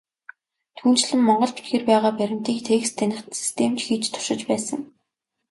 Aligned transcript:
Түүнчлэн, 0.77 1.21
монгол 1.27 1.51
бичгээр 1.55 1.83
байгаа 1.89 2.13
баримтыг 2.19 2.57
текст 2.69 2.93
таних 2.99 3.19
систем 3.39 3.71
ч 3.79 3.79
хийж 3.87 4.03
туршиж 4.09 4.41
байсан. 4.49 4.79